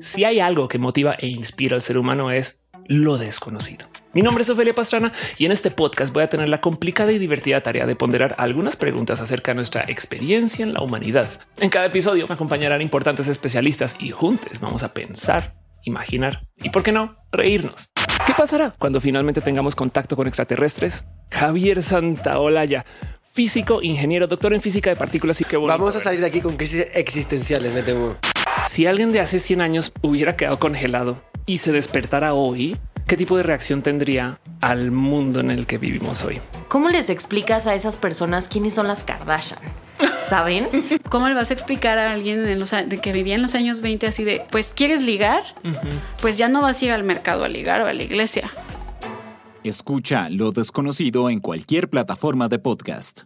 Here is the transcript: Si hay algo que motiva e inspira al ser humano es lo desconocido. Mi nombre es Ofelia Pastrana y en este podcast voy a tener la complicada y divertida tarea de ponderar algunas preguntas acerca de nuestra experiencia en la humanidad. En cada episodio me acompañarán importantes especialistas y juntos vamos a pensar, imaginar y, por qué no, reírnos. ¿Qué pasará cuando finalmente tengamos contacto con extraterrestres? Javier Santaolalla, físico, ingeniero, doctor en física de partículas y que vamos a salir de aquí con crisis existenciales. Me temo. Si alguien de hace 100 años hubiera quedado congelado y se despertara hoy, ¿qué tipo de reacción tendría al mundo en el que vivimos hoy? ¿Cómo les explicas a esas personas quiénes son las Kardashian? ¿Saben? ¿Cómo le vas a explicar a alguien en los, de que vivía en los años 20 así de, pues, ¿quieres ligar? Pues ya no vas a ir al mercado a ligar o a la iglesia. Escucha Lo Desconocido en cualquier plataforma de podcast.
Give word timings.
Si 0.00 0.24
hay 0.24 0.40
algo 0.40 0.66
que 0.68 0.78
motiva 0.78 1.14
e 1.18 1.28
inspira 1.28 1.76
al 1.76 1.82
ser 1.82 1.98
humano 1.98 2.30
es 2.32 2.60
lo 2.86 3.16
desconocido. 3.16 3.86
Mi 4.12 4.22
nombre 4.22 4.42
es 4.42 4.50
Ofelia 4.50 4.74
Pastrana 4.74 5.12
y 5.38 5.46
en 5.46 5.52
este 5.52 5.70
podcast 5.70 6.12
voy 6.12 6.24
a 6.24 6.28
tener 6.28 6.48
la 6.48 6.60
complicada 6.60 7.12
y 7.12 7.18
divertida 7.18 7.62
tarea 7.62 7.86
de 7.86 7.96
ponderar 7.96 8.34
algunas 8.38 8.76
preguntas 8.76 9.20
acerca 9.20 9.52
de 9.52 9.56
nuestra 9.56 9.84
experiencia 9.86 10.64
en 10.64 10.74
la 10.74 10.82
humanidad. 10.82 11.28
En 11.58 11.70
cada 11.70 11.86
episodio 11.86 12.26
me 12.26 12.34
acompañarán 12.34 12.82
importantes 12.82 13.28
especialistas 13.28 13.96
y 14.00 14.10
juntos 14.10 14.60
vamos 14.60 14.82
a 14.82 14.92
pensar, 14.92 15.54
imaginar 15.84 16.46
y, 16.56 16.70
por 16.70 16.82
qué 16.82 16.92
no, 16.92 17.16
reírnos. 17.32 17.90
¿Qué 18.26 18.34
pasará 18.34 18.74
cuando 18.78 19.00
finalmente 19.00 19.40
tengamos 19.40 19.74
contacto 19.74 20.16
con 20.16 20.26
extraterrestres? 20.26 21.04
Javier 21.30 21.82
Santaolalla, 21.82 22.84
físico, 23.32 23.80
ingeniero, 23.80 24.26
doctor 24.26 24.54
en 24.54 24.60
física 24.60 24.90
de 24.90 24.96
partículas 24.96 25.40
y 25.40 25.44
que 25.44 25.56
vamos 25.56 25.94
a 25.94 26.00
salir 26.00 26.20
de 26.20 26.26
aquí 26.26 26.40
con 26.40 26.56
crisis 26.56 26.86
existenciales. 26.94 27.72
Me 27.72 27.82
temo. 27.82 28.16
Si 28.62 28.86
alguien 28.86 29.12
de 29.12 29.20
hace 29.20 29.38
100 29.38 29.60
años 29.60 29.92
hubiera 30.00 30.36
quedado 30.36 30.58
congelado 30.58 31.22
y 31.46 31.58
se 31.58 31.72
despertara 31.72 32.34
hoy, 32.34 32.78
¿qué 33.06 33.16
tipo 33.16 33.36
de 33.36 33.42
reacción 33.42 33.82
tendría 33.82 34.40
al 34.60 34.90
mundo 34.90 35.40
en 35.40 35.50
el 35.50 35.66
que 35.66 35.78
vivimos 35.78 36.22
hoy? 36.22 36.40
¿Cómo 36.68 36.88
les 36.88 37.10
explicas 37.10 37.66
a 37.66 37.74
esas 37.74 37.98
personas 37.98 38.48
quiénes 38.48 38.74
son 38.74 38.88
las 38.88 39.04
Kardashian? 39.04 39.60
¿Saben? 40.26 40.68
¿Cómo 41.10 41.28
le 41.28 41.34
vas 41.34 41.50
a 41.50 41.52
explicar 41.54 41.98
a 41.98 42.12
alguien 42.12 42.46
en 42.46 42.58
los, 42.58 42.70
de 42.70 42.98
que 43.00 43.12
vivía 43.12 43.34
en 43.34 43.42
los 43.42 43.54
años 43.54 43.80
20 43.80 44.06
así 44.06 44.24
de, 44.24 44.42
pues, 44.50 44.72
¿quieres 44.74 45.02
ligar? 45.02 45.42
Pues 46.20 46.38
ya 46.38 46.48
no 46.48 46.62
vas 46.62 46.80
a 46.80 46.84
ir 46.86 46.92
al 46.92 47.04
mercado 47.04 47.44
a 47.44 47.48
ligar 47.48 47.82
o 47.82 47.86
a 47.86 47.92
la 47.92 48.02
iglesia. 48.02 48.50
Escucha 49.62 50.28
Lo 50.30 50.52
Desconocido 50.52 51.30
en 51.30 51.40
cualquier 51.40 51.88
plataforma 51.88 52.48
de 52.48 52.58
podcast. 52.58 53.22